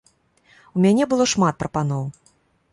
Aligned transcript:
У 0.77 0.85
мяне 0.85 1.03
было 1.13 1.29
шмат 1.35 1.55
прапаноў. 1.63 2.05